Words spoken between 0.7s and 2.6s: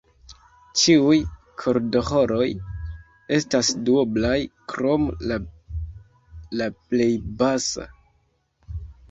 Ĉiuj kordoĥoroj